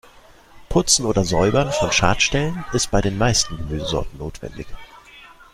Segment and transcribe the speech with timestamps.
[0.67, 4.65] Putzen oder Säubern von Schadstellen ist bei den meisten Gemüsesorten notwendig.